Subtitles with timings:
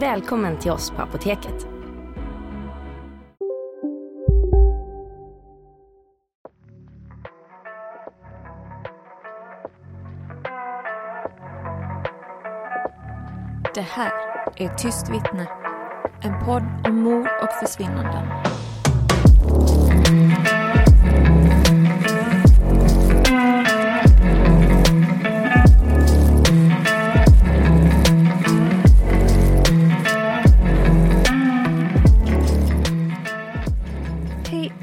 [0.00, 1.66] Välkommen till oss på Apoteket.
[13.74, 14.12] Det här
[14.56, 15.48] är Tyst vittne.
[16.20, 18.26] En podd om mord och försvinnanden.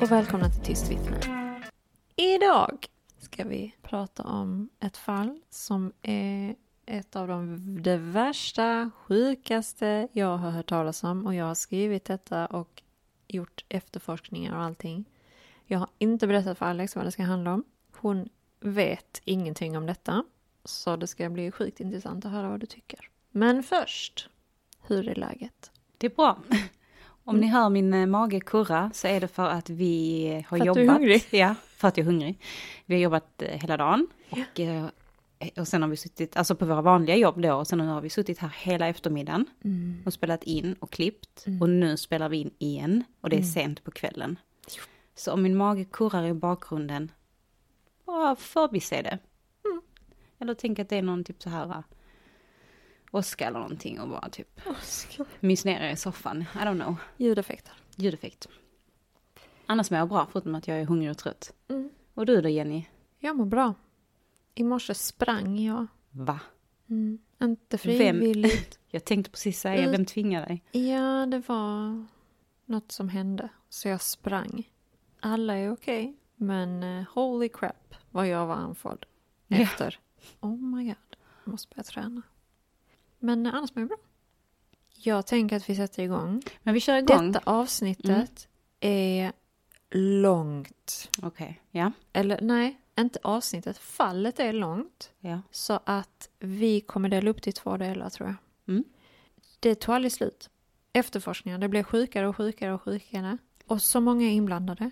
[0.05, 1.19] Och välkomna till Tyst vittne.
[2.15, 10.07] Idag ska vi prata om ett fall som är ett av de det värsta, sjukaste
[10.11, 12.83] jag har hört talas om och jag har skrivit detta och
[13.27, 15.05] gjort efterforskningar och allting.
[15.65, 17.63] Jag har inte berättat för Alex vad det ska handla om.
[17.91, 20.25] Hon vet ingenting om detta.
[20.65, 23.09] Så det ska bli sjukt intressant att höra vad du tycker.
[23.31, 24.29] Men först,
[24.81, 25.71] hur är läget?
[25.97, 26.37] Det är bra.
[27.27, 27.41] Om Mm.
[27.47, 30.65] ni hör min eh, mage kurra så är det för att vi har För att
[30.65, 30.75] jobbat.
[30.75, 31.23] du är hungrig?
[31.31, 32.39] Ja, för att jag är hungrig.
[32.85, 34.07] Vi har jobbat eh, hela dagen.
[34.29, 34.85] Och, eh,
[35.57, 38.09] och sen har vi suttit, alltså på våra vanliga jobb då, och sen har vi
[38.09, 40.03] suttit här hela eftermiddagen Mm.
[40.05, 41.45] och spelat in och klippt.
[41.61, 43.37] Och nu spelar vi in igen och Mm.
[43.41, 44.39] det är sent på kvällen.
[45.15, 47.11] Så om min mage kurrar i bakgrunden,
[48.05, 49.19] bara förbise det.
[49.65, 49.81] Mm.
[50.39, 51.83] Eller tänk att det är någon typ så här
[53.15, 54.61] åska eller någonting och bara typ
[55.39, 56.41] mys ner er i soffan.
[56.41, 56.95] I don't know.
[57.17, 57.73] Ljudeffekter.
[57.95, 58.47] Ljudeffekt.
[59.65, 61.53] Annars mår jag bra, förutom att jag är hungrig och trött.
[61.67, 61.89] Mm.
[62.13, 62.85] Och du då Jenny?
[63.19, 63.73] Jag mår bra.
[64.55, 65.87] I morse sprang jag.
[66.11, 66.39] Va?
[66.89, 67.19] Mm.
[67.41, 68.79] Inte frivilligt.
[68.87, 69.91] Jag tänkte precis säga, Mm.
[69.91, 70.63] vem tvingar dig?
[70.71, 72.05] Ja, det var
[72.65, 73.49] något som hände.
[73.69, 74.69] Så jag sprang.
[75.19, 76.15] Alla är okej.
[76.35, 79.05] men eh, holy crap vad jag var andfådd.
[79.49, 79.99] Efter.
[80.39, 80.95] Oh my god.
[81.43, 82.21] Jag måste börja träna.
[83.25, 83.97] Men annars mår jag bra.
[84.93, 86.41] Jag tänker att vi sätter igång.
[86.63, 87.31] Men vi kör igång.
[87.31, 88.47] Detta avsnittet
[88.79, 89.31] är
[89.91, 91.09] långt.
[91.21, 91.91] Okej, ja.
[92.13, 93.77] Eller nej, inte avsnittet.
[93.77, 95.11] Fallet är långt.
[95.19, 95.41] ja.
[95.51, 98.35] Så att vi kommer dela upp det i två delar tror jag.
[98.75, 98.83] Mm.
[99.59, 100.49] Det tog aldrig slut.
[100.93, 103.37] Efterforskningar, det blev sjukare och sjukare och sjukare.
[103.67, 104.91] Och så många inblandade.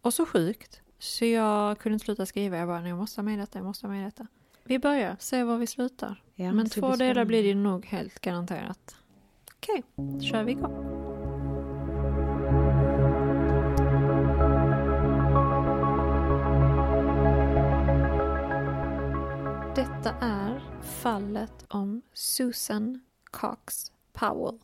[0.00, 0.80] Och så sjukt.
[0.98, 2.56] Så jag kunde inte sluta skriva.
[2.56, 4.26] Jag bara, jag måste ha med detta, jag måste ha med detta.
[4.64, 6.22] Vi börjar, se var vi slutar.
[6.34, 8.96] ja Men ska två delar blir det nog helt garanterat.
[9.56, 11.02] Okej, då kör vi igång.
[19.76, 24.58] Detta är fallet om Susan Cox Powell.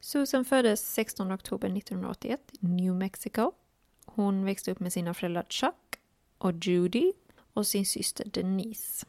[0.00, 3.52] Susan föddes 16 oktober 1981 i New Mexico.
[4.04, 5.98] Hon växte upp med sina föräldrar Chuck
[6.38, 7.12] och Judy
[7.54, 9.06] och sin syster Denise.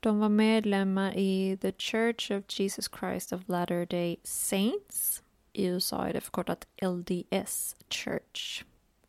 [0.00, 5.22] De var medlemmar i The Church of Jesus Christ of Latter-day Saints.
[5.52, 8.64] I USA är det förkortat LDS Church.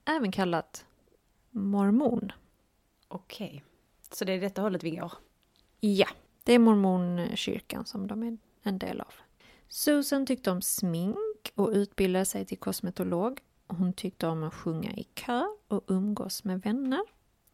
[0.06, 0.86] Även kallat
[1.52, 2.32] mormon.
[3.08, 3.64] Okej.
[4.12, 5.14] Så det är detta hållet vi går?
[5.80, 6.08] Ja,
[6.44, 9.14] det är mormonkyrkan som de är en del av.
[9.68, 13.40] Susan tyckte om smink och utbildade sig till kosmetolog.
[13.68, 17.02] Hon tyckte om att sjunga i kör och umgås med vänner.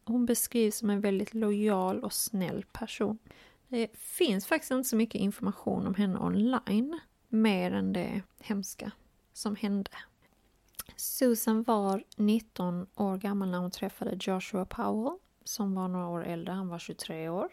[0.04, 3.18] Hon beskrivs som en väldigt lojal och snäll person.
[3.68, 8.92] Det finns faktiskt inte så mycket information om henne online, mer än det hemska
[9.32, 9.90] som hände.
[10.96, 16.52] Susan var 19 år gammal när hon träffade Joshua Powell, som var några år äldre,
[16.52, 17.48] han var 23 år.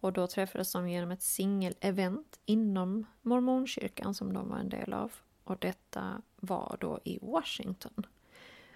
[0.00, 5.12] Och då träffades de genom ett singel-event inom mormonkyrkan som de var en del av.
[5.44, 8.06] Och detta var då i Washington.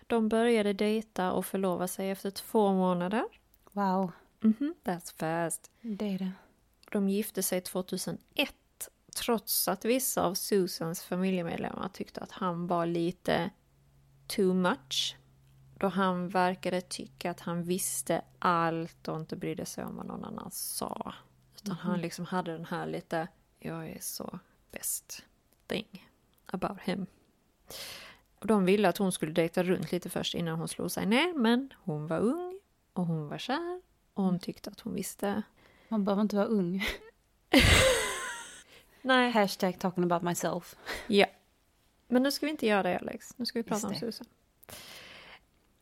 [0.07, 3.25] De började dejta och förlova sig efter två månader.
[3.73, 5.71] Wow, Mhm, that's fast.
[5.81, 6.33] det är det.
[6.93, 8.19] De gifte sig 2001
[9.17, 13.51] trots att vissa av Susans familjemedlemmar tyckte att han var lite
[14.27, 15.17] too much.
[15.79, 20.25] Då han verkade tycka att han visste allt och inte brydde sig om vad någon
[20.25, 21.15] annan sa.
[21.57, 24.39] Utan han liksom hade den här lite, jag är så
[24.71, 25.23] bäst
[25.67, 26.09] thing
[26.47, 27.07] about him.
[28.39, 31.35] Och de ville att hon skulle dejta runt lite först innan hon slog sig ner,
[31.35, 32.61] men hon var ung
[32.93, 33.81] och hon var kär
[34.15, 35.43] och hon tyckte att hon visste.
[35.89, 36.85] Man behöver inte vara ung.
[39.03, 39.31] Nej.
[39.31, 40.77] Hashtag talking about myself.
[41.07, 41.27] Ja.
[42.09, 43.95] Men nu ska vi inte göra det Alex, nu ska vi prata om.
[43.95, 44.27] Susan.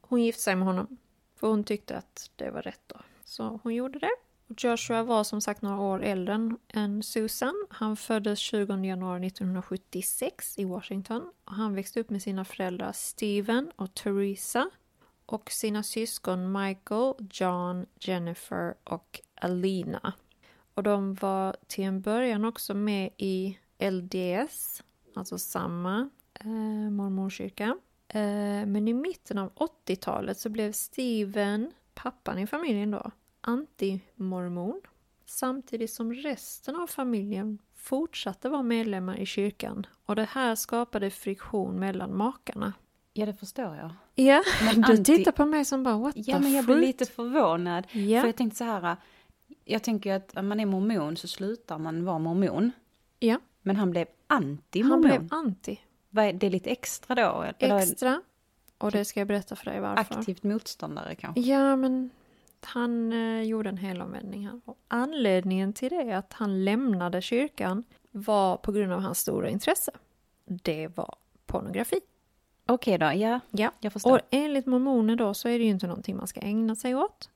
[0.00, 0.96] Hon gifte sig med honom,
[1.36, 2.96] för hon tyckte att det var rätt då.
[3.24, 4.10] Så hon gjorde det.
[4.48, 7.66] Joshua var som sagt några år äldre än- än Susan.
[7.70, 11.30] Han föddes 20 januari 1976 i Washington.
[11.44, 14.70] Och han växte upp med sina föräldrar Steven och Teresa
[15.26, 20.12] och sina syskon Michael, John, Jennifer och Alina.
[20.74, 24.82] Och de var till en början också med i LDS,
[25.14, 27.76] alltså samma eh, mormonkyrka.
[28.08, 33.10] Eh, men i mitten av 80-talet så blev Steven, pappan i familjen då,
[33.44, 34.80] anti-mormon.
[35.26, 39.86] Samtidigt som resten av familjen fortsatte vara medlemmar i kyrkan.
[40.06, 42.72] Och det här skapade friktion mellan makarna.
[43.12, 43.90] Ja, det förstår jag.
[44.14, 46.86] Ja, Men du anti- tittar på mig som bara what Ja, men jag blir fruit?
[46.86, 47.86] lite förvånad.
[47.92, 48.20] Ja.
[48.20, 48.96] För jag tänkte så här,
[49.64, 52.72] jag tänker att om man är mormon så slutar man vara mormon.
[53.18, 55.00] Ja, Men han blev han anti-mormon.
[55.00, 55.80] blev anti.
[56.10, 57.44] Vad är det lite extra då?
[57.58, 58.22] Extra.
[58.78, 60.18] Och det ska jag berätta för dig varför.
[60.18, 61.40] aktivt motståndare kanske?
[61.40, 62.10] Ja, men
[62.64, 64.60] han eh, gjorde en helomvändning här.
[64.64, 69.92] Och anledningen till det, att han lämnade kyrkan, var på grund av hans stora intresse.
[70.46, 71.14] Det var
[71.46, 72.00] pornografi.
[72.66, 74.12] Okej då, ja, Ja, jag förstår.
[74.12, 77.28] och enligt mormoner då så är det ju inte någonting man ska ägna sig åt.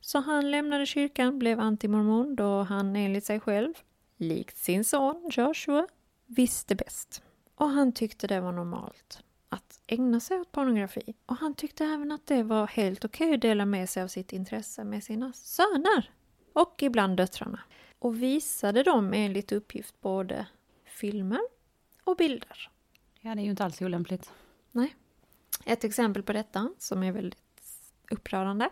[0.00, 3.74] Så han lämnade kyrkan, blev antimormon då han enligt sig själv,
[4.16, 5.86] likt sin son Joshua,
[6.26, 7.22] visste bäst.
[7.54, 9.22] Och han tyckte det var normalt
[9.92, 11.14] ägna sig åt pornografi.
[11.26, 14.32] Och han tyckte även att det var helt okej att dela med sig av sitt
[14.32, 16.10] intresse med sina söner.
[16.52, 17.60] Och ibland döttrarna.
[17.98, 20.46] Och visade dem enligt uppgift både
[20.84, 21.40] filmer
[22.04, 22.70] och bilder.
[23.20, 24.32] Ja, det är ju inte alls olämpligt.
[24.70, 24.96] Nej.
[25.64, 27.38] Ett exempel på detta, som är väldigt
[28.10, 28.70] upprörande,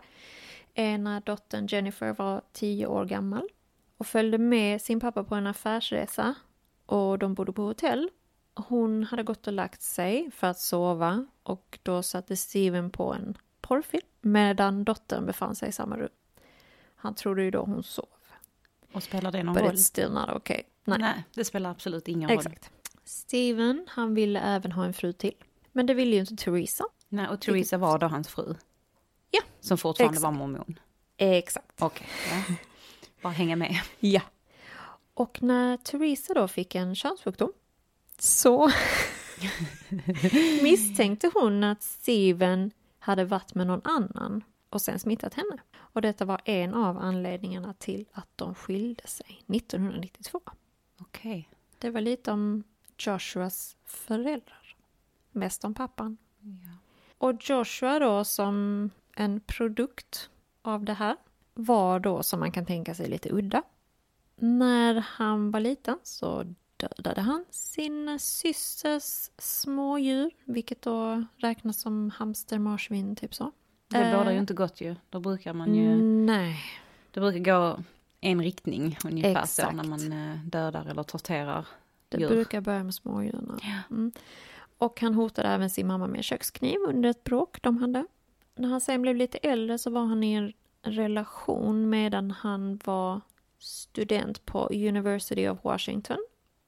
[0.74, 3.48] är när dottern Jennifer var tio år gammal
[3.96, 6.34] och följde med sin pappa på en affärsresa
[6.86, 8.10] och de bodde på hotell.
[8.54, 13.36] Hon hade gått och lagt sig för att sova och då satte Steven på en
[13.60, 16.08] porrfilm medan dottern befann sig i samma rum.
[16.96, 18.06] Han trodde ju då hon sov.
[18.92, 19.78] Och spelar det någon But roll?
[19.78, 20.62] still not okay.
[20.84, 20.98] Nej.
[20.98, 22.38] Nej, det spelar absolut ingen roll.
[22.38, 22.70] Exakt.
[23.04, 25.34] Steven, han ville även ha en fru till.
[25.72, 26.84] Men det ville ju inte Theresa.
[27.08, 28.54] Nej, och Theresa var då hans fru?
[29.30, 30.22] Ja, Som fortfarande exakt.
[30.24, 30.78] var mormon?
[31.16, 31.82] Exakt.
[31.82, 32.54] Okej, ja.
[33.22, 33.80] Bara hänga med.
[34.00, 34.20] Ja.
[35.14, 37.52] Och när Theresa då fick en könssjukdom
[38.22, 38.70] så
[40.62, 45.58] misstänkte hon att Steven hade varit med någon annan och sen smittat henne.
[45.76, 50.40] Och detta var en av anledningarna till att de skilde sig 1992.
[51.00, 51.48] Okej.
[51.78, 52.62] Det var lite om
[52.98, 54.76] Joshuas föräldrar.
[55.32, 56.16] Mest om pappan.
[57.18, 60.30] Och Joshua då som en produkt
[60.62, 61.16] av det här
[61.54, 63.62] var då som man kan tänka sig lite udda.
[64.36, 72.58] När han var liten så dödade han sin systers smådjur, vilket då räknas som hamster,
[72.58, 73.52] marsvin, typ så.
[73.88, 74.96] Det Eh, bådar ju inte gott ju.
[75.10, 75.96] Då brukar man ju...
[76.02, 76.56] Nej,
[77.10, 77.78] Det brukar gå
[78.20, 79.76] en riktning ungefär så Exakt.
[79.76, 81.66] när man eh, dödar eller torterar
[82.08, 82.28] det djur.
[82.28, 83.58] brukar börja med smådjuren.
[83.90, 84.12] Mm.
[84.78, 88.06] Och han hotade även sin mamma med kökskniv under ett bråk de hade.
[88.54, 90.52] När han sen blev lite äldre så var han i en
[90.82, 93.20] relation medan han var
[93.58, 96.18] student på University of Washington.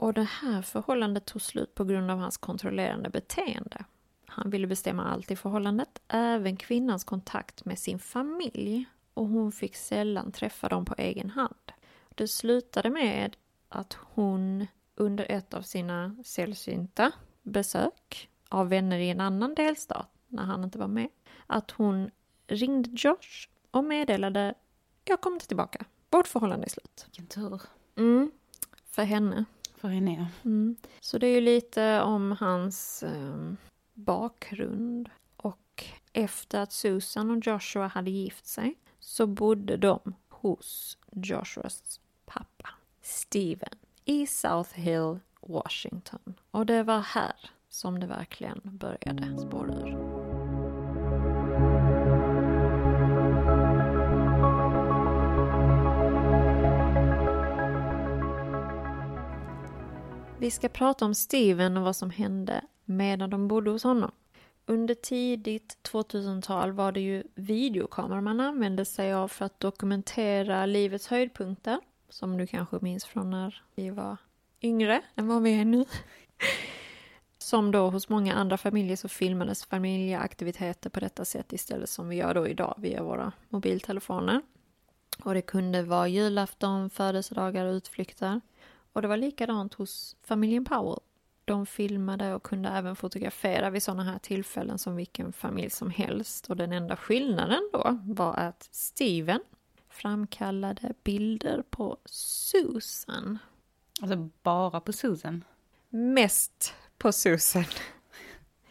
[0.03, 3.85] Och det här förhållandet tog slut på grund av hans kontrollerande beteende.
[4.27, 8.85] Han ville bestämma allt i förhållandet, även kvinnans kontakt med sin familj.
[9.15, 11.73] Och hon fick sällan träffa dem på egen hand.
[12.09, 13.37] Det slutade med
[13.69, 20.43] att hon under ett av sina sällsynta besök av vänner i en annan delstat, när
[20.43, 21.09] han inte var med,
[21.47, 22.11] att hon
[22.47, 24.55] ringde Josh och meddelade
[25.05, 25.85] jag kommer inte tillbaka.
[26.11, 27.07] Vårt förhållande är slut.
[27.07, 27.63] Vilken tur
[27.97, 28.31] Mm,
[28.87, 29.45] för henne
[29.83, 30.27] för henne.
[30.45, 30.77] Mm.
[31.01, 33.53] Så det är ju lite om hans eh,
[33.95, 35.09] bakgrund.
[35.37, 42.69] Och efter att Susan och Joshua hade gift sig så bodde de hos Joshuas pappa,
[43.03, 46.35] Steven, i South Hill, Washington.
[46.51, 50.22] Och det var här som det verkligen började spåra ur.
[60.43, 64.11] Vi ska prata om Steven och vad som hände medan de bodde hos honom.
[64.67, 71.07] Under tidigt 2000-tal var det ju videokameror man använde sig av för att dokumentera livets
[71.07, 71.81] höjdpunkter.
[72.09, 74.17] Som du kanske minns från när vi var
[74.63, 75.85] yngre än vad vi är nu.
[77.39, 82.17] Som då hos många andra familjer så filmades familjeaktiviteter på detta sätt istället som vi
[82.17, 84.43] gör då idag via våra mobiltelefoner.
[85.25, 88.41] Och det kunde vara julafton, födelsedagar och utflykter.
[88.93, 91.01] Och det var likadant hos familjen Powell.
[91.45, 96.51] De filmade och kunde även fotografera vid sådana här tillfällen som vilken familj som helst.
[96.51, 99.41] Och den enda skillnaden då var att Steven
[99.89, 103.39] framkallade bilder på Susan.
[104.03, 105.45] Alltså bara på Susan.
[105.89, 107.65] Mest på Susan.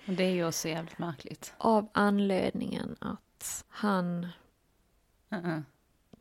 [0.07, 1.53] Och det är ju också jävligt märkligt.
[1.57, 4.27] Av anledningen att han
[5.29, 5.63] Uh-uh.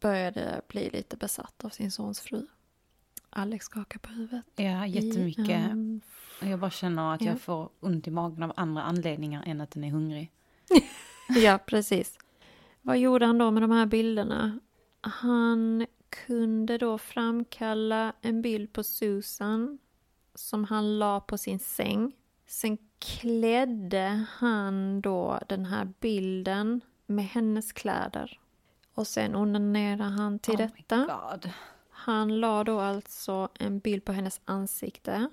[0.01, 2.47] började bli lite besatt av sin sons fru.
[3.31, 4.45] Alex skakar på huvudet.
[4.57, 5.49] Ja, jättemycket.
[5.49, 6.01] I, um,
[6.41, 7.27] Och Jag bara känner att Ja.
[7.31, 10.31] jag får ont i magen av andra anledningar än att den är hungrig.
[11.29, 12.19] ja, precis.
[12.83, 14.59] Vad gjorde han då med de här bilderna?
[15.01, 15.87] Han
[16.27, 19.79] kunde då framkalla en bild på Susan
[20.35, 22.13] som han la på sin säng.
[22.47, 28.41] Sen klädde han då den här bilden med hennes kläder.
[28.95, 30.97] Och sen onanerade han till oh detta.
[30.97, 31.51] My God.
[32.01, 35.29] Han la då alltså en bild på hennes ansikte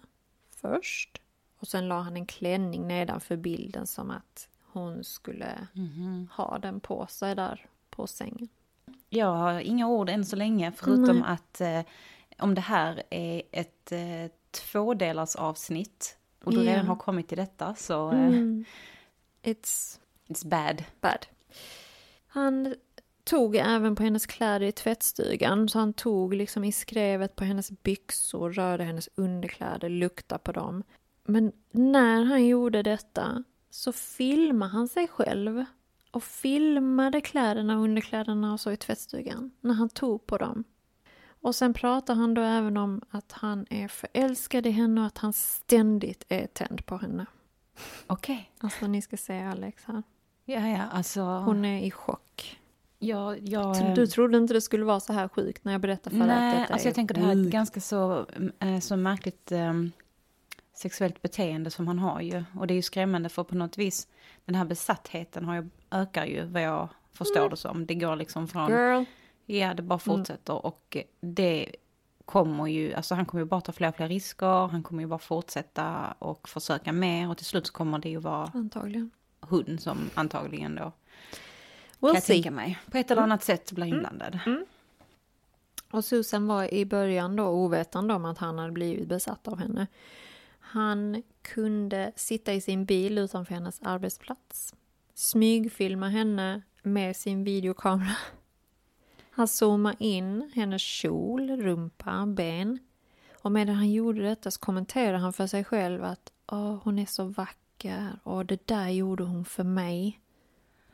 [0.50, 1.21] först.
[1.59, 6.29] Och sen la han en klänning nedanför bilden som att hon skulle Mhm.
[6.33, 8.50] ha den på sig där på sängen.
[9.09, 11.25] Jag har inga ord än så länge, förutom Nej.
[11.27, 11.81] att eh,
[12.39, 16.71] om det här är ett eh, tvådelars avsnitt och du Ja.
[16.71, 18.65] redan har kommit till detta så eh, Mm.
[19.43, 20.83] It's it's bad.
[21.01, 21.25] bad.
[22.27, 22.75] Han
[23.27, 25.69] tog även på hennes kläder i tvättstugan.
[25.69, 30.84] Så han tog liksom i skrevet på hennes byxor, rörde hennes underkläder, luktade på dem.
[31.24, 35.65] Men när han gjorde detta så filmade han sig själv
[36.12, 40.63] och filmade kläderna och underkläderna och så i tvättstugan när han tog på dem.
[41.41, 45.17] Och sen pratar han då även om att han är förälskad i henne och att
[45.17, 47.25] han ständigt är tänd på henne.
[48.07, 48.51] Okej.
[48.60, 50.03] Alltså ni ska se Alex här.
[50.46, 51.22] Ja, ja, alltså.
[51.22, 52.60] Hon är i chock.
[52.99, 56.27] Jag, jag, Du trodde inte det skulle vara så här sjukt när jag berättade för
[56.27, 58.25] dig att Nej, alltså jag tänker det här är ett ganska så,
[58.59, 59.73] eh, så märkligt eh,
[60.73, 62.43] sexuellt beteende som han har ju.
[62.59, 64.07] Och det är ju skrämmande för på något vis,
[64.45, 67.85] den här besattheten har ju, ökar ju vad jag förstår det som.
[67.85, 69.03] Det går liksom från, Girl.
[69.45, 71.75] ja det bara fortsätter och det
[72.25, 75.07] kommer ju, alltså han kommer ju bara ta fler och fler risker, han kommer ju
[75.07, 79.11] bara fortsätta och försöka mer och till slut så kommer det ju vara Antagligen.
[79.39, 80.91] hund som antagligen då,
[81.99, 82.33] kan We'll jag see.
[82.33, 84.39] tänka mig, på ett eller annat sätt blir inblandad.
[85.91, 89.87] Och Susan var i början då ovetande om att han hade blivit besatt av henne.
[90.59, 94.73] Han kunde sitta i sin bil utanför hennes arbetsplats.
[95.13, 98.15] Smygfilma henne med sin videokamera.
[99.31, 102.79] Han zoomade in hennes kjol, rumpa, ben.
[103.41, 107.05] Och medan han gjorde detta så kommenterade han för sig själv att Åh, hon är
[107.05, 110.19] så vacker och det där gjorde hon för mig.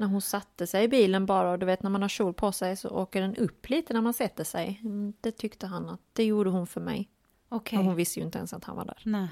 [0.03, 2.51] När hon satte sig i bilen bara och du vet när man har kjol på
[2.51, 4.79] sig så åker den upp lite när man sätter sig.
[4.83, 7.09] Mm, Det tyckte han att det gjorde hon för mig.
[7.49, 9.01] Okej, Och hon visste ju inte ens att han var där.
[9.05, 9.27] nej.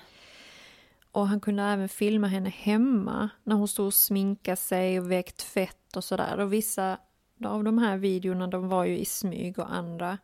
[1.11, 5.41] Och han kunde även filma henne hemma när hon stod och sminkade sig och väckt
[5.41, 6.39] fett och sådär.
[6.39, 6.97] Och vissa
[7.45, 10.17] av de här videorna de var ju i smyg och andra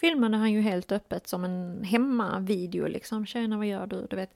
[0.00, 3.26] filmade han ju helt öppet som en hemmavideo liksom.
[3.26, 4.06] Tjena vad gör du?
[4.10, 4.34] Du vet.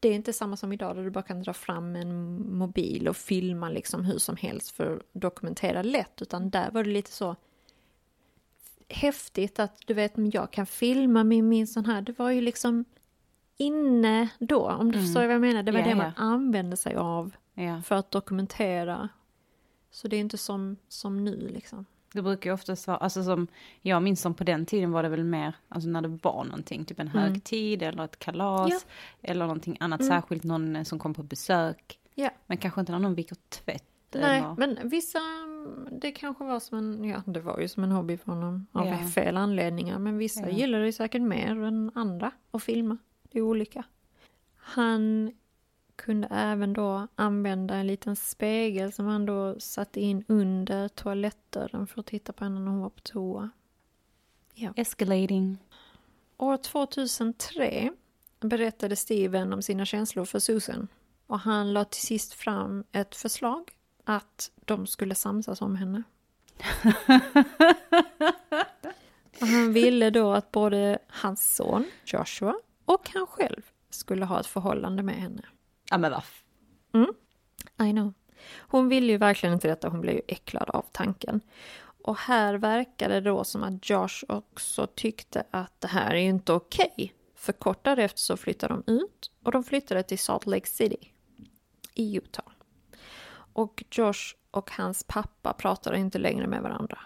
[0.00, 3.16] Det är inte samma som idag där du bara kan dra fram en mobil och
[3.16, 6.22] filma liksom hur som helst för att dokumentera lätt.
[6.22, 7.36] Utan där var det lite så
[8.88, 12.02] häftigt att du vet, jag kan filma min, min sån här.
[12.02, 12.84] Det var ju liksom
[13.56, 15.06] inne då, om du Mm.
[15.06, 15.62] förstår vad jag menar.
[15.62, 17.82] Det var Ja, det man använde sig av Ja.
[17.82, 19.08] för att dokumentera.
[19.90, 21.86] Så det är inte som, som nu liksom.
[22.12, 23.46] Det brukar ju oftast vara, alltså som
[23.80, 26.84] jag minns som på den tiden var det väl mer, alltså när det var någonting,
[26.84, 27.22] typ en Mm.
[27.22, 28.78] högtid eller ett kalas Ja.
[29.22, 30.10] eller någonting annat Mm.
[30.12, 31.98] särskilt, någon som kom på besök.
[32.14, 32.30] Ja.
[32.46, 33.84] Men kanske inte när någon viker tvätt.
[34.14, 35.18] Nej, eller, men vissa,
[35.90, 38.86] det kanske var som en, ja det var ju som en hobby för honom av
[38.86, 38.98] Ja.
[39.08, 39.98] fel anledningar.
[39.98, 40.48] Men vissa Ja.
[40.48, 42.96] gillar det säkert mer än andra att filma.
[43.32, 43.84] Det är olika.
[44.56, 45.32] Han
[45.98, 52.00] kunde även då använda en liten spegel som han då satte in under toalettdörren för
[52.00, 53.50] att titta på henne när hon var på toa.
[54.76, 55.58] Escalating.
[56.36, 57.92] År 2003
[58.40, 60.88] berättade Steven om sina känslor för Susan
[61.26, 63.70] och han la till sist fram ett förslag
[64.04, 66.02] att de skulle samsas om henne.
[69.40, 74.46] och han ville då att både hans son Joshua och han själv skulle ha ett
[74.46, 75.42] förhållande med henne.
[75.90, 76.22] Ja men vad
[76.92, 77.14] mm.
[77.90, 78.12] I know.
[78.58, 81.40] Hon ville ju verkligen inte detta, hon blev ju äcklad av tanken.
[82.04, 86.28] Och här verkade det då som att Josh också tyckte att det här är ju
[86.28, 87.14] inte okej.
[87.34, 91.12] För kort därefter så flyttade de ut och de flyttade till Salt Lake City
[91.94, 92.44] i Utah.
[93.52, 96.98] Och Josh och hans pappa pratade inte längre med varandra.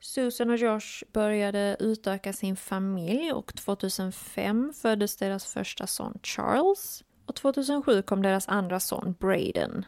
[0.00, 7.34] Susan och Josh började utöka sin familj och 2005 föddes deras första son Charles och
[7.34, 9.84] 2007 kom deras andra son Braden.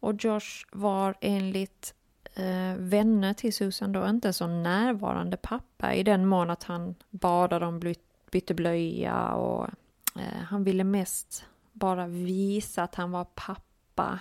[0.00, 1.94] Och Josh var enligt
[2.34, 7.66] eh, vänner till Susan då inte så närvarande pappa i den mån att han badade
[7.66, 7.98] bly-
[8.30, 9.68] bytte blöja och
[10.16, 14.18] eh, han ville mest bara visa att han var pappa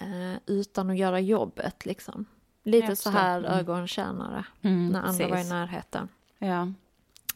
[0.00, 2.24] eh, utan att göra jobbet liksom.
[2.62, 3.50] Lite så här Mm.
[3.52, 5.50] ögontjänare Mm, när andra var i precis.
[5.50, 6.08] närheten.
[6.38, 6.72] Ja.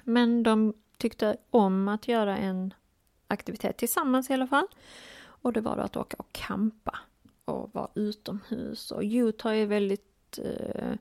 [0.04, 2.74] Men de tyckte om att göra en
[3.30, 4.66] aktivitet tillsammans i alla fall.
[5.20, 6.98] Och det var då att åka och campa
[7.44, 8.90] och vara utomhus.
[8.90, 10.92] Och Utah är väldigt, eh,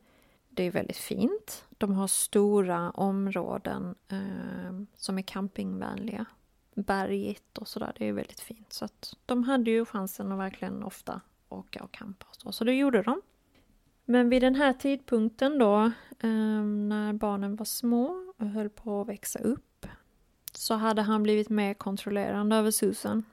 [0.49, 1.65] det är väldigt fint.
[1.69, 6.25] De har stora områden eh, som är campingvänliga.
[6.73, 8.73] Bergigt och sådär, det är väldigt fint.
[8.73, 12.63] Så att de hade ju chansen att verkligen ofta åka och campa och så, så
[12.63, 13.21] det gjorde de.
[14.05, 19.07] Men vid den här tidpunkten då, eh, när barnen var små och höll på att
[19.07, 19.85] växa upp,
[20.57, 23.23] så hade han blivit mer kontrollerande över Susan.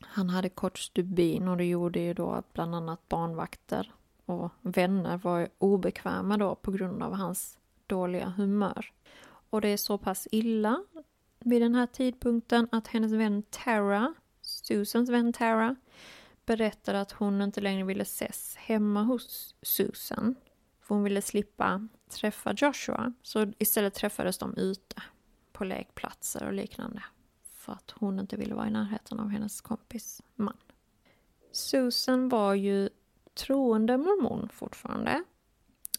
[0.00, 3.92] Han hade kort stubin och det gjorde ju då att bland annat barnvakter
[4.24, 8.92] och vänner var obekväma då på grund av hans dåliga humör.
[9.50, 10.84] Och det är så pass illa
[11.38, 15.76] vid den här tidpunkten att hennes vän Tara, Susans vän Tara,
[16.46, 20.34] berättade att hon inte längre ville ses hemma hos Susan.
[20.80, 23.12] För hon ville slippa träffa Joshua.
[23.22, 25.02] Så istället träffades de ute
[25.58, 27.02] på lekplatser och liknande.
[27.54, 30.56] För att hon inte ville vara i närheten av hennes kompis man.
[31.52, 32.88] Susan var ju
[33.34, 35.24] troende mormon fortfarande.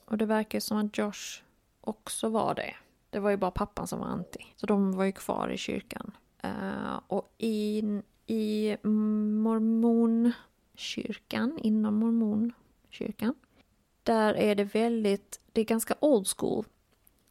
[0.06, 1.44] Och det verkar som att Josh
[1.82, 2.76] också var det.
[3.10, 4.46] Det var ju bara pappan som var anti.
[4.56, 6.12] Så de var ju kvar i kyrkan.
[6.46, 7.84] Uh, och i,
[8.26, 13.36] i mormonkyrkan, inom mormonkyrkan,
[14.04, 16.66] där är det väldigt, det är ganska old school.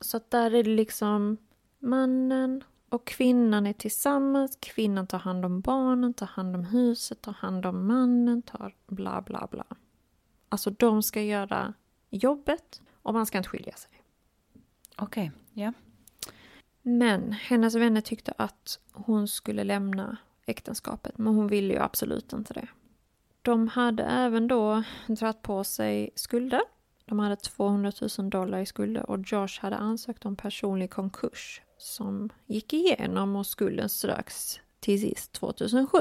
[0.00, 1.36] Så att där är det liksom
[1.78, 4.58] mannen och kvinnan är tillsammans.
[4.60, 9.22] Kvinnan tar hand om barnen, tar hand om huset, tar hand om mannen, tar bla
[9.22, 9.64] bla bla.
[10.48, 11.74] Alltså de ska göra
[12.10, 13.90] jobbet och man ska inte skilja sig.
[14.96, 15.72] Okej, ja.
[16.82, 22.54] Men hennes vänner tyckte att hon skulle lämna äktenskapet, men hon ville ju absolut inte
[22.54, 22.68] det.
[23.42, 26.60] De hade även då dragit på sig skulder.
[27.04, 32.30] De hade 200 000 dollar i skulder och Josh hade ansökt om personlig konkurs som
[32.46, 35.98] gick igenom och skulden ströks till sist 2007.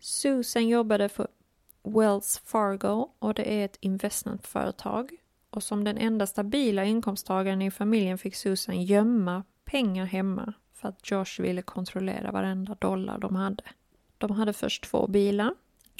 [0.00, 1.28] Susan jobbade för
[1.82, 5.10] Wells Fargo och det är ett investmentföretag.
[5.50, 11.10] Och som den enda stabila inkomsttagaren i familjen fick Susan gömma pengar hemma för att
[11.10, 13.62] Josh ville kontrollera varenda dollar de hade.
[14.18, 15.54] De hade först två bilar.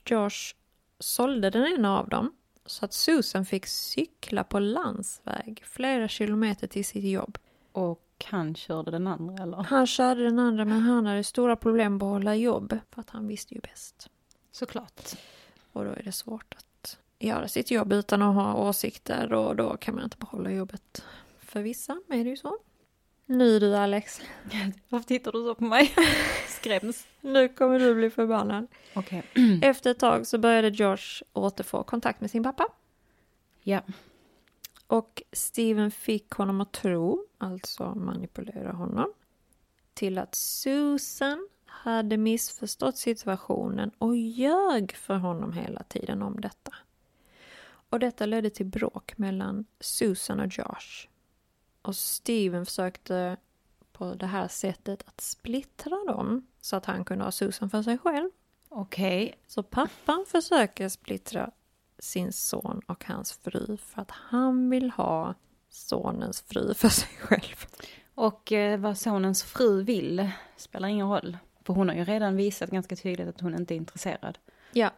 [0.04, 0.54] Josh
[0.98, 2.32] sålde den ena av dem
[2.66, 7.38] så att Susan fick cykla på landsväg flera kilometer till sitt jobb.
[7.72, 9.56] Och han körde den andra eller?
[9.56, 13.26] Han körde den andra men han hade stora problem att hålla jobb för att han
[13.26, 14.10] visste ju bäst.
[14.52, 15.00] Såklart.
[15.72, 19.76] Och då är det svårt att göra sitt jobb utan att ha åsikter och då
[19.76, 21.04] kan man inte behålla jobbet.
[21.38, 22.58] För vissa är det ju så.
[23.26, 24.20] Nu du Alex,
[24.88, 25.94] Varför tittar du så på mig?
[26.48, 27.06] Skräms.
[27.20, 28.66] nu kommer du bli förbannad.
[28.94, 29.22] Okej.
[29.62, 32.66] Efter ett tag så började Josh återfå kontakt med sin pappa.
[33.62, 33.80] Ja.
[34.90, 39.12] Och Steven fick honom att tro, alltså manipulera honom,
[39.94, 46.74] till att Susan hade missförstått situationen och ljög för honom hela tiden om detta.
[47.62, 51.08] Och detta ledde till bråk mellan Susan och Josh.
[51.82, 53.36] Och Steven försökte
[53.92, 57.98] på det här sättet att splittra dem så att han kunde ha Susan för sig
[57.98, 58.30] själv.
[58.68, 59.38] Okej.
[59.46, 61.50] Så pappan försöker splittra
[62.00, 65.34] sin son och hans fru för att han vill ha
[65.70, 67.66] sonens fru för sig själv.
[68.14, 71.38] Och eh, vad sonens fru vill spelar ingen roll.
[71.64, 74.38] För hon har ju redan visat ganska tydligt att hon inte är intresserad.
[74.72, 74.90] Ja,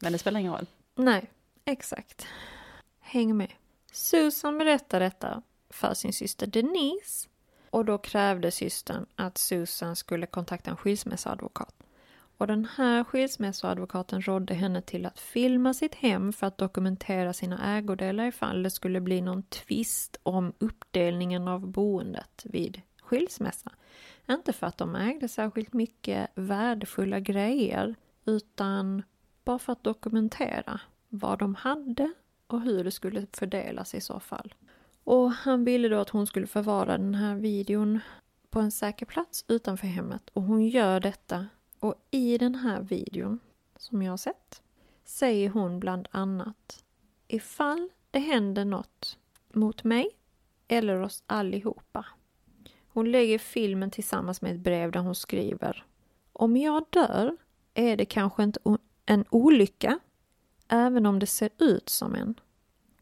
[0.00, 0.66] Men det spelar ingen roll.
[0.94, 1.30] nej,
[1.64, 2.26] exakt.
[3.00, 3.52] Häng med.
[3.92, 7.28] Susan berättar detta för sin syster Denise
[7.70, 11.74] och då krävde systern att Susan skulle kontakta en skilsmässoadvokat.
[12.38, 17.76] Och den här skilsmässoadvokaten rådde henne till att filma sitt hem för att dokumentera sina
[17.76, 23.72] ägodelar ifall det skulle bli någon tvist om uppdelningen av boendet vid skilsmässa.
[24.30, 27.94] Inte för att de ägde särskilt mycket värdefulla grejer
[28.24, 29.02] utan
[29.44, 32.12] bara för att dokumentera vad de hade
[32.46, 34.54] och hur det skulle fördelas i så fall.
[35.04, 38.00] Och han ville då att hon skulle förvara den här videon
[38.50, 41.46] på en säker plats utanför hemmet och hon gör detta
[41.86, 43.38] och i den här videon
[43.76, 44.62] som jag har sett
[45.04, 46.84] säger hon bland annat
[47.28, 49.18] ifall det händer något
[49.52, 50.10] mot mig
[50.68, 52.06] eller oss allihopa.
[52.88, 55.84] Hon lägger filmen tillsammans med ett brev där hon skriver
[56.32, 57.36] Om jag dör
[57.74, 58.60] är det kanske inte
[59.06, 59.98] en olycka,
[60.68, 62.40] även om det ser ut som en.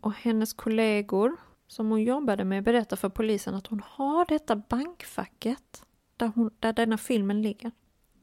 [0.00, 5.86] Och hennes kollegor som hon jobbade med berättar för polisen att hon har detta bankfacket
[6.16, 7.70] där, hon, där denna filmen ligger.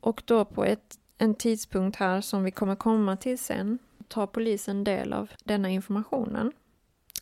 [0.01, 4.83] Och då på ett, en tidpunkt här som vi kommer komma till sen tar polisen
[4.83, 6.51] del av denna informationen.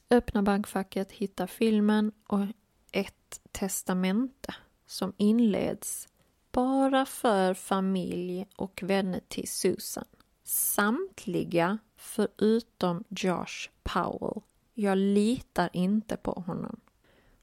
[0.09, 2.45] Öppnar bankfacket, hittar filmen och
[2.91, 6.07] ett testamente som inleds
[6.51, 10.05] bara för familj och vänner till Susan.
[10.43, 14.41] Samtliga förutom Josh Powell.
[14.73, 16.79] Jag litar inte på honom.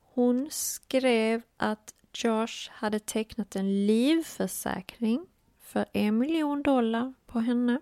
[0.03, 5.27] Hon skrev att Josh hade tecknat en livförsäkring
[5.61, 7.81] för en miljon dollar på henne.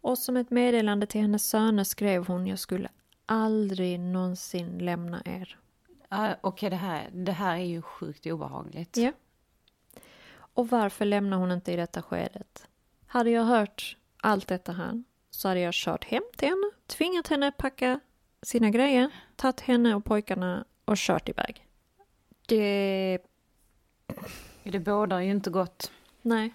[0.00, 2.88] Och som ett meddelande till hennes söner skrev hon jag skulle
[3.26, 5.58] aldrig någonsin lämna er.
[6.12, 8.96] Uh, Okej, okay, det, här, det här är ju sjukt obehagligt.
[8.96, 9.12] Ja.
[10.36, 12.68] Och varför lämnar hon inte i detta skedet?
[13.06, 17.52] Hade jag hört allt detta här så hade jag kört hem till henne, tvingat henne
[17.52, 18.00] packa
[18.42, 21.66] sina grejer, tagit henne och pojkarna och kört iväg.
[22.46, 23.18] Det...
[24.62, 25.92] Det bådar ju inte gott.
[26.22, 26.54] Nej.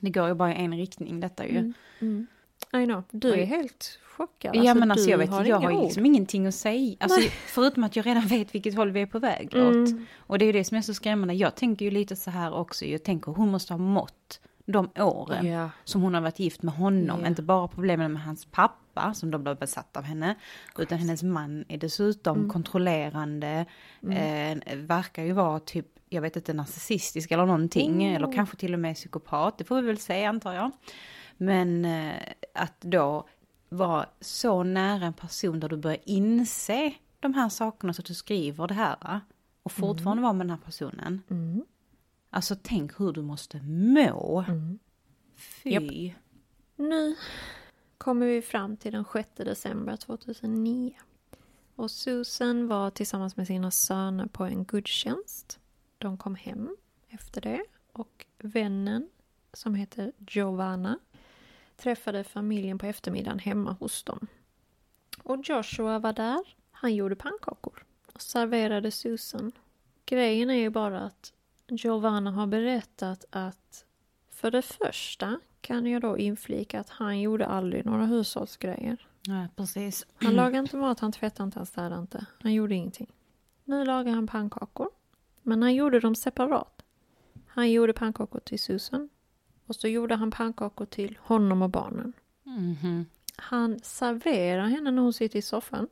[0.00, 1.58] Det går ju bara i en riktning detta ju.
[1.58, 1.74] Mm.
[2.00, 2.26] Mm.
[2.72, 3.02] I know.
[3.10, 4.56] Du är helt chockad.
[4.56, 6.96] Ja alltså, men alltså jag vet, har jag har ju liksom ingenting att säga.
[7.00, 9.82] Alltså, förutom att jag redan vet vilket håll vi är på väg mm.
[9.82, 9.90] åt.
[10.16, 11.34] Och det är ju det som är så skrämmande.
[11.34, 12.84] Jag tänker ju lite så här också.
[12.84, 15.68] Jag tänker hon måste ha mått de åren yeah.
[15.84, 17.18] som hon har varit gift med honom.
[17.18, 17.30] Yeah.
[17.30, 20.34] Inte bara problemen med hans pappa som då blev besatt av henne.
[20.64, 20.78] Christ.
[20.78, 22.50] Utan hennes man är dessutom mm.
[22.50, 23.66] kontrollerande.
[24.02, 24.60] Mm.
[24.62, 28.02] Eh, verkar ju vara typ, jag vet inte, narcissistisk eller någonting.
[28.02, 28.16] Mm.
[28.16, 29.58] Eller kanske till och med psykopat.
[29.58, 30.70] Det får vi väl säga antar jag.
[31.36, 32.22] Men eh,
[32.54, 33.28] att då
[33.68, 38.14] vara så nära en person där du börjar inse de här sakerna så att du
[38.14, 39.20] skriver det här.
[39.62, 40.22] Och fortfarande mm.
[40.22, 41.22] vara med den här personen.
[41.30, 41.64] Mm.
[42.30, 44.44] Alltså tänk hur du måste må.
[44.48, 44.78] Mm.
[45.36, 45.70] Fy.
[45.70, 46.14] Yep.
[46.76, 47.16] Nu
[48.06, 50.94] kommer vi fram till den 6 december 2009.
[51.76, 55.58] Och Susan var tillsammans med sina söner på en gudstjänst.
[55.98, 56.76] De kom hem
[57.08, 59.08] efter det och vännen
[59.52, 60.98] som heter Giovanna
[61.76, 64.26] träffade familjen på eftermiddagen hemma hos dem.
[65.22, 66.56] Och Joshua var där.
[66.70, 69.52] Han gjorde pannkakor och serverade Susan.
[70.04, 71.32] Grejen är ju bara att
[71.68, 73.84] Giovanna har berättat att
[74.30, 79.06] för det första kan jag då inflika att han gjorde aldrig några hushållsgrejer.
[79.22, 80.06] Ja, precis.
[80.14, 82.26] Han lagade inte mat, han tvättade inte, han städade inte.
[82.42, 83.12] Han gjorde ingenting.
[83.64, 84.90] Nu lagar han pannkakor.
[85.42, 86.82] Men han gjorde dem separat.
[87.46, 89.08] Han gjorde pannkakor till Susan.
[89.66, 92.12] Och så gjorde han pannkakor till honom och barnen.
[92.44, 93.04] Mm-hmm.
[93.36, 95.88] Han serverar henne när hon sitter i soffan.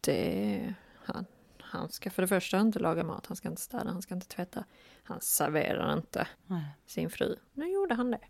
[0.00, 0.74] Det...
[0.94, 1.24] Han,
[1.60, 4.28] han ska för det första inte laga mat, han ska inte städa, han ska inte
[4.28, 4.64] tvätta.
[5.02, 6.64] Han serverar inte Nej.
[6.86, 7.36] sin fru.
[7.52, 8.20] Nu gjorde han det.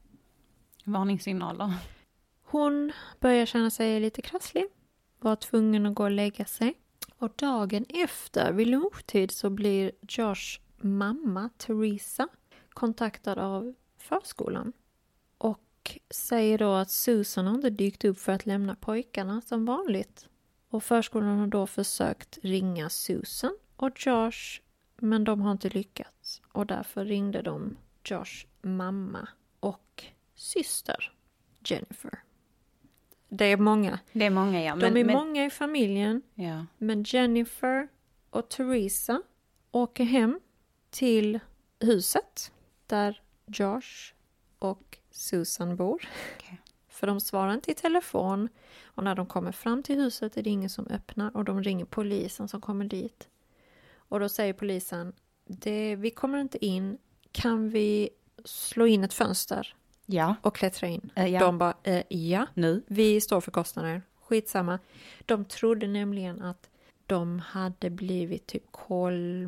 [0.88, 1.74] Varningssignaler.
[2.42, 4.64] Hon börjar känna sig lite krasslig.
[5.18, 6.74] Var tvungen att gå och lägga sig.
[7.18, 12.29] Och dagen efter, vid lunchtid, så blir Josh mamma, Teresa,
[12.70, 14.72] kontaktad av förskolan.
[15.38, 20.29] Och säger då att Susan har inte dykt upp för att lämna pojkarna som vanligt.
[20.70, 24.61] Och förskolan har då försökt ringa Susan och Josh
[24.96, 26.42] men de har inte lyckats.
[26.53, 29.29] Och därför ringde de Josh mamma
[30.38, 31.12] syster
[31.64, 32.22] Jennifer.
[33.29, 33.98] Det är många.
[34.12, 34.77] Det är många ja.
[34.77, 35.14] Men, de är men...
[35.14, 36.22] många i familjen.
[36.35, 36.66] Ja.
[36.79, 37.88] Men Jennifer
[38.31, 39.22] och Teresa
[39.70, 40.40] åker hem
[40.90, 41.40] till
[41.81, 42.53] huset
[42.87, 44.14] där Josh
[44.59, 46.09] och Susan bor.
[46.37, 46.57] Okay.
[46.88, 48.48] För de svarar inte i telefon
[48.85, 51.85] och när de kommer fram till huset är det ingen som öppnar och de ringer
[51.85, 53.29] polisen som kommer dit.
[53.94, 55.12] Och då säger polisen,
[55.44, 56.98] det, vi kommer inte in,
[57.33, 58.11] kan vi
[58.44, 59.74] slå in ett fönster?
[60.11, 60.35] Ja.
[60.42, 61.11] Och klättra in?
[61.14, 61.40] Äh, ja.
[61.40, 62.83] De bara, äh, ja, nu.
[62.87, 64.79] vi står för kostnader, skitsamma.
[65.27, 66.71] De trodde nämligen att
[67.07, 69.47] de hade blivit typ kol...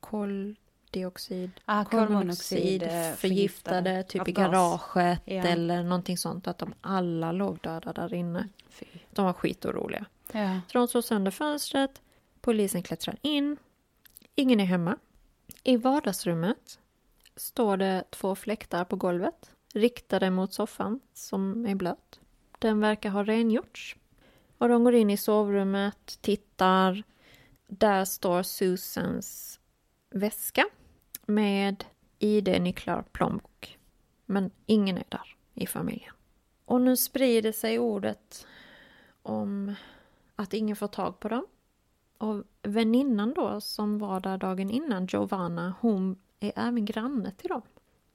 [0.00, 0.56] kol
[0.90, 5.42] koldioxid, ah, kolmonoxid förgiftade, förgiftade typ i garaget ja.
[5.42, 6.48] eller någonting sånt.
[6.48, 8.48] Att de alla låg döda där inne.
[8.68, 8.86] Fy.
[9.10, 10.06] De var skitoroliga.
[10.32, 10.60] Ja.
[10.72, 12.02] Så de slår sönder fönstret.
[12.40, 13.56] Polisen klättrar in.
[14.34, 14.96] Ingen är hemma.
[15.64, 16.78] I vardagsrummet
[17.36, 22.20] står det två fläktar på golvet riktade mot soffan som är blöt.
[22.58, 23.96] Den verkar ha rengjorts.
[24.58, 27.02] Och de går in i sovrummet, tittar.
[27.66, 29.60] Där står Susans
[30.10, 30.64] väska
[31.26, 31.84] med
[32.18, 33.78] ID-nycklar och plånbok.
[34.26, 36.14] Men ingen är där i familjen.
[36.64, 38.46] Och nu sprider sig ordet
[39.22, 39.74] om
[40.36, 41.46] att ingen får tag på dem.
[42.18, 47.62] Och väninnan då som var där dagen innan, Giovanna, hon är även granne till dem.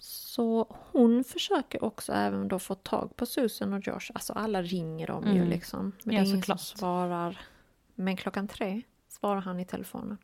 [0.05, 4.11] Så hon försöker också även då få tag på Susan och Josh.
[4.13, 5.47] Alltså alla ringer dem ju Mm.
[5.49, 5.91] liksom.
[6.03, 7.41] Men Ja, det är ingen som svarar.
[7.95, 10.17] Men klockan tre svarar han i telefonen.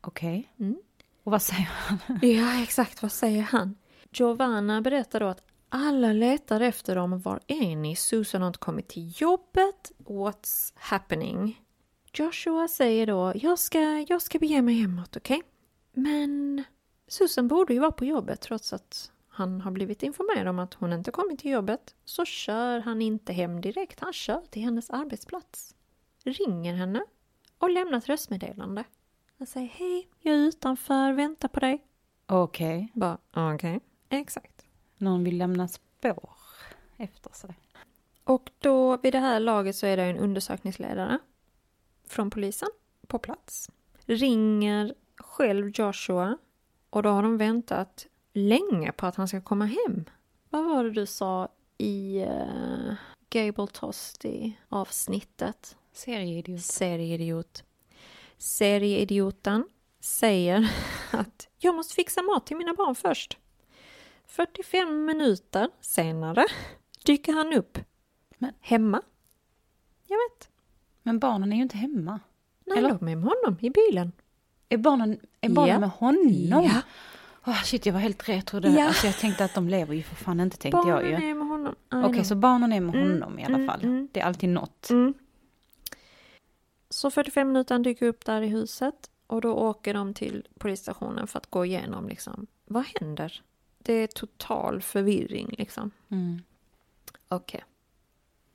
[0.00, 0.52] Okej.
[0.58, 0.76] Mm.
[1.24, 1.98] Och vad säger han?
[2.22, 3.02] Ja, exakt.
[3.02, 3.74] Vad säger han?
[4.12, 7.20] Giovanna berättar då att alla letar efter dem.
[7.20, 7.96] Var är ni?
[7.96, 9.92] Susan har inte kommit till jobbet.
[9.98, 11.60] What's happening?
[12.14, 15.42] Joshua säger då, jag ska, jag ska bege mig hemåt, okej?
[15.94, 16.64] Men
[17.12, 20.92] Susan borde ju vara på jobbet trots att han har blivit informerad om att hon
[20.92, 21.94] inte kommit till jobbet.
[22.04, 25.74] Så kör han inte hem direkt, han kör till hennes arbetsplats.
[26.24, 27.04] Ringer henne
[27.58, 28.84] och lämnar ett röstmeddelande.
[29.38, 31.84] Han säger hej, jag är utanför, väntar på dig.
[32.26, 32.92] Okej.
[32.94, 33.80] Bara, okej.
[34.08, 34.66] Exakt.
[34.96, 36.30] Någon vill lämna spår
[36.96, 37.54] efter sig.
[38.24, 41.18] Och då vid det här laget så är det en undersökningsledare
[42.06, 42.68] från polisen
[43.06, 43.70] på plats.
[44.06, 46.38] Ringer själv Joshua
[46.92, 50.04] och då har de väntat länge på att han ska komma hem.
[50.50, 52.94] Vad var det du sa i uh,
[53.30, 55.76] Gable Tosti avsnittet?
[55.92, 56.62] Serieidiot.
[56.62, 57.64] Serieidiot.
[58.38, 59.64] Serieidioten
[60.00, 60.72] säger
[61.10, 63.38] att jag måste fixa mat till mina barn först.
[64.26, 66.44] 45 minuter senare
[67.04, 67.78] dyker han upp.
[68.38, 69.02] Men- Hemma.
[70.06, 70.50] Jag vet.
[71.02, 72.20] Men barnen är ju inte hemma.
[72.64, 72.90] Nej, Eller?
[72.90, 74.12] låg med honom i bilen.
[74.72, 75.78] Är barnen, är barnen Ja.
[75.80, 76.64] med honom?
[76.64, 76.80] Ja.
[77.46, 78.46] Åh, shit, jag var helt rätt.
[78.46, 78.86] Trodde, Ja.
[78.86, 81.28] alltså, jag tänkte att de lever ju för fan inte, tänkte Barnen jag ju.
[81.30, 81.74] är med honom.
[81.90, 82.22] Okej, know.
[82.24, 83.82] så barnen är med Mm, honom i alla mm, fall.
[83.84, 84.08] mm.
[84.12, 84.90] Det är alltid något.
[84.90, 85.14] Mm.
[86.90, 91.38] Så 45 minuter dyker upp där i huset och då åker de till polisstationen för
[91.38, 93.42] att gå igenom liksom, vad händer?
[93.78, 95.90] Det är total förvirring liksom.
[96.08, 96.42] Mm.
[97.28, 97.64] Okej.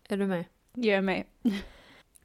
[0.10, 0.45] Är du med?
[0.73, 1.23] Jag är med.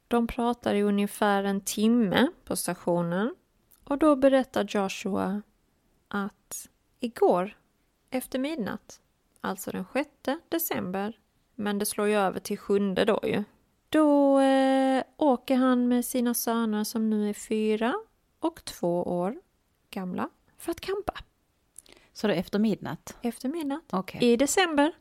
[0.07, 3.35] De pratar i ungefär en timme på stationen
[3.83, 5.41] och då berättar Joshua
[6.07, 6.69] att
[6.99, 7.57] igår
[8.09, 9.01] efter midnatt,
[9.41, 10.09] alltså den 6
[10.49, 11.19] december,
[11.55, 13.43] men det slår ju över till sjunde då ju.
[13.89, 17.93] Då eh, åker han med sina söner som nu är fyra
[18.39, 19.35] och två år
[19.89, 21.13] gamla för att campa
[22.13, 23.17] Så det är efter midnatt?
[23.21, 24.23] efter midnatt Okej.
[24.31, 24.91] i december,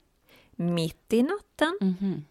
[0.51, 1.79] mitt i natten.
[1.81, 2.25] Mhm.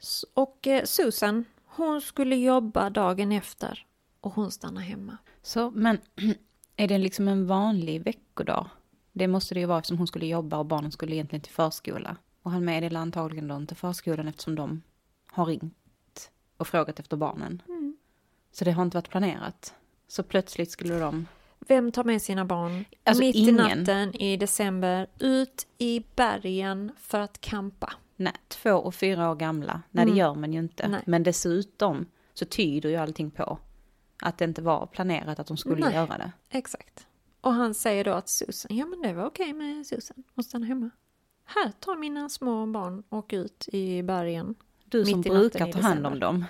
[0.00, 3.86] S- Och eh, Susan, hon skulle jobba dagen efter
[4.20, 5.18] och hon stannar hemma.
[5.42, 5.98] Så, men
[6.76, 8.66] är det liksom en vanlig veckodag?
[9.12, 12.16] Det måste det ju vara eftersom hon skulle jobba och barnen skulle egentligen till förskola.
[12.42, 14.82] Och han meddelar antagligen då inte förskolan eftersom de
[15.26, 17.62] har ringt och frågat efter barnen.
[18.52, 19.74] Så det har inte varit planerat.
[20.08, 21.26] Så plötsligt skulle de...
[21.68, 23.54] Vem tar med sina barn Alltså, mitt i ingen.
[23.56, 27.92] natten i december ut i bergen för att campa?
[28.16, 29.82] Nej, två och fyra år gamla.
[29.90, 30.14] Nej, Mm.
[30.14, 30.88] det gör man ju inte.
[30.88, 31.02] Nej.
[31.06, 33.58] Men dessutom så tyder ju allting på
[34.22, 35.94] att det inte var planerat att de skulle Nej.
[35.94, 36.32] göra det.
[36.50, 37.06] Exakt.
[37.40, 40.66] Och han säger då att Susan, ja men det var okej med Susan, hon stannar
[40.66, 40.90] hemma.
[41.44, 44.54] Här, ta mina små barn och ut i bergen.
[44.84, 46.44] Du som Mitt i natten brukar ta hand om dem.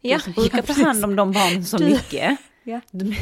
[0.00, 2.38] Ja, du som brukar ja, ta hand om de barnen så Du- mycket.
[2.62, 2.80] Ja.
[2.90, 3.14] Du,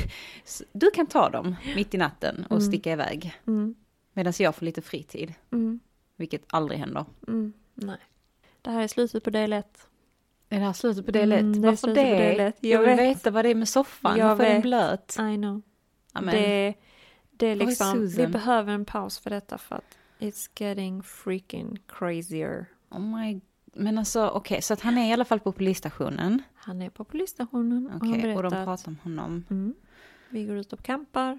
[0.72, 2.68] du kan ta dem mitt i natten och Mm.
[2.68, 3.34] sticka iväg.
[3.46, 3.74] Mm,
[4.12, 5.34] Medan jag får lite fritid.
[5.52, 5.80] mm,
[6.16, 7.04] Vilket aldrig händer.
[7.28, 7.98] mm, nej.
[8.62, 9.88] Det här är slutet på del ett.
[10.48, 11.40] Är det här slutet på del ett?
[11.40, 12.02] Mm, det är Varför på det?
[12.02, 12.38] del.
[12.38, 13.16] Jag, Jag vill vet.
[13.16, 14.18] veta vad det är med soffan.
[14.18, 14.62] Jag Varför är den vet.
[14.62, 15.16] blöt?
[15.32, 15.62] I know.
[16.14, 16.74] Ja, men, Det,
[17.30, 22.66] det är liksom, vi behöver en paus för detta för att it's getting freaking crazier.
[22.90, 23.40] oh my...
[23.74, 26.42] Men alltså okej, så att han är i alla fall på polisstationen.
[26.54, 29.44] Han är på polisstationen och Okej, han och de pratar om honom.
[29.50, 29.74] mm,
[30.28, 31.38] vi går ut och campar.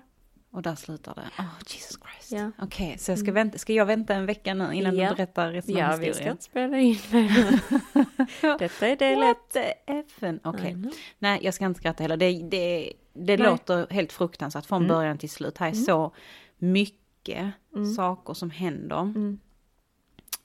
[0.52, 1.42] Och där slutar det.
[1.42, 2.32] Oh, Jesus Christ.
[2.32, 2.52] Ja.
[2.66, 5.10] Okej, så jag ska, vänta, ska jag vänta en vecka nu innan Ja.
[5.10, 6.32] du berättar resten Ja, av vi ska historien?
[6.32, 7.60] inte spela in nu.
[8.60, 9.20] Detta är del.
[9.20, 10.40] What FN?
[10.44, 10.78] Okej.
[11.20, 12.18] Nej, jag ska inte skratta heller.
[12.18, 13.48] Det, det, det Nej.
[13.52, 14.88] låter helt fruktansvärt från Mm.
[14.88, 15.58] början till slut.
[15.58, 16.14] Här är så
[16.58, 17.94] mycket Mm.
[17.94, 19.40] saker som händer Mm,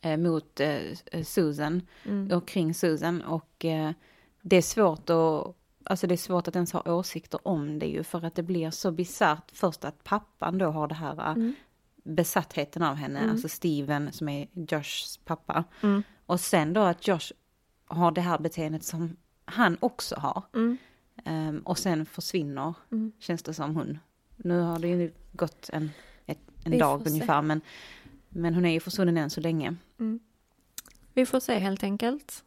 [0.00, 3.22] eh, mot eh, Susan mm, och kring Susan.
[3.22, 3.90] Och eh,
[4.42, 5.56] det är svårt att...
[5.84, 8.70] Alltså det är svårt att ens ha åsikter om det ju för att det blir
[8.70, 11.54] så bisarrt först att pappan då har det här eh, mm,
[12.04, 13.30] besattheten av henne, Mm.
[13.30, 15.64] alltså Steven som är Joshs pappa.
[15.82, 17.32] mm, Och sen då att Josh
[17.86, 20.42] har det här beteendet som han också har.
[20.54, 20.76] mm,
[21.24, 23.12] Ehm, och sen försvinner, Mm.
[23.18, 23.98] känns det som hon.
[24.36, 25.90] Nu har det ju gått en,
[26.26, 27.10] ett, en dag se.
[27.10, 27.42] ungefär.
[27.42, 27.60] Men,
[28.28, 29.74] men hon är ju försvunnen än så länge.
[31.14, 32.44] Vi får se helt enkelt.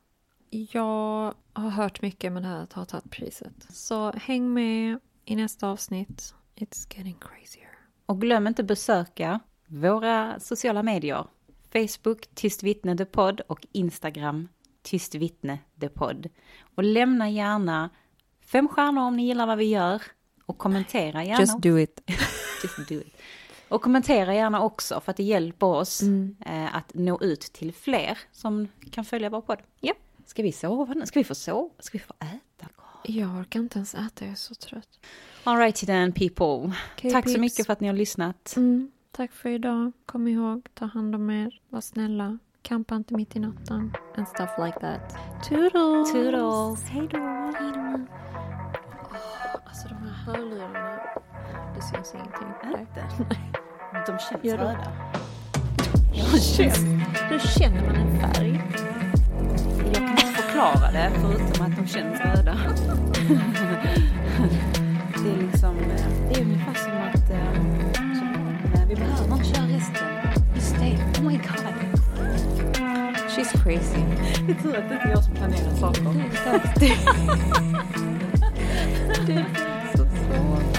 [0.49, 3.67] Jag har hört mycket med det här att ha tagit priset.
[3.69, 6.33] Så häng med i nästa avsnitt.
[6.55, 7.69] It's getting crazier.
[8.05, 11.27] Och glöm inte besöka våra sociala medier.
[11.73, 14.47] Facebook Tyst vittne the podd och Instagram
[14.81, 16.29] Tyst vittne the podd.
[16.75, 17.89] Och lämna gärna
[18.41, 20.01] fem stjärnor om ni gillar vad vi gör.
[20.45, 21.39] Och kommentera gärna.
[21.39, 22.01] Just do it.
[22.63, 23.15] Just do it.
[23.69, 26.35] Och kommentera gärna också för att det hjälper oss Mm.
[26.45, 29.59] eh, att nå ut till fler som kan följa vår podd.
[29.79, 29.93] Ja.
[30.27, 31.05] Ska vi sova nu?
[31.05, 31.69] Ska vi få sova?
[31.79, 32.69] Ska vi få äta?
[33.03, 34.99] Jag orkar inte ens äta, jag är så trött.
[35.43, 36.73] Alright then people.
[36.93, 37.37] Okej, Tack så peeps.
[37.39, 38.53] mycket för att ni har lyssnat.
[38.57, 39.91] Mm, tack för idag.
[40.05, 44.49] Kom ihåg, ta hand om er, var snälla, kampa inte mitt i natten and stuff
[44.65, 45.15] like that.
[45.49, 46.11] Toodles!
[46.11, 46.89] Toodles!
[46.89, 47.17] Hej då!
[49.65, 50.99] Alltså de här hörlurarna,
[51.75, 52.47] det syns ingenting.
[52.79, 53.07] Inte?
[54.07, 54.49] De känns de?
[54.49, 54.93] röda.
[56.33, 56.79] Det känns,
[57.31, 58.61] nu känner man en färg.
[60.57, 62.57] Förklara det förutom att de känns röda.
[65.23, 65.85] det är liksom, eh,
[66.29, 67.53] det är ungefär som att eh,
[68.73, 70.07] eh, vi behöver inte köra resten.
[70.55, 71.75] Just det, oh my god.
[73.29, 74.01] She's crazy.
[74.47, 76.03] Det är tur att det inte är jag som planerar saker.
[79.25, 79.45] Det är
[79.97, 80.77] så svårt.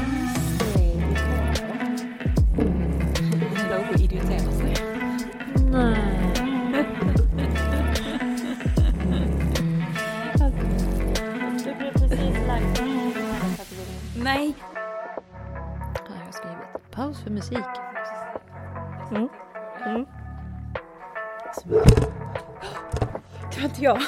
[3.71, 4.75] Love idiotera sig.
[5.73, 6.18] Nej.
[17.51, 17.65] Musik.
[19.11, 19.29] Mm.
[19.87, 20.07] Mm.
[23.51, 23.99] Det var inte jag.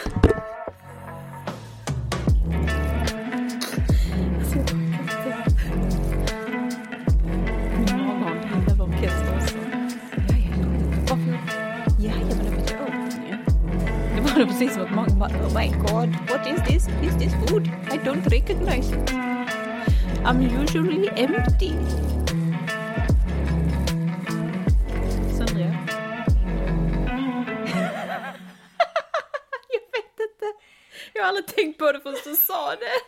[7.77, 9.57] Min morgon, en jävla orkester också.
[10.29, 10.67] Ja, ja,
[11.09, 11.39] varför?
[11.99, 13.37] Ja, ja, men det var inte åt ju.
[14.17, 16.89] Det var det precis som att många bara, oh my god, what is this?
[17.03, 17.67] Is this food?
[17.67, 19.11] I don't recognize it.
[20.25, 21.75] I'm usually empty.
[31.91, 33.01] På det förrän du sa det.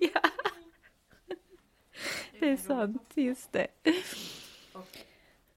[0.00, 0.20] ja.
[2.40, 3.68] Det är sant, just det.